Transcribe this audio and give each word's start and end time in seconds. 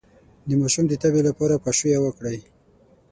د 0.47 0.49
ماشوم 0.61 0.85
د 0.87 0.93
تبې 1.03 1.21
لپاره 1.29 1.61
پاشویه 1.63 1.99
وکړئ 2.01 2.39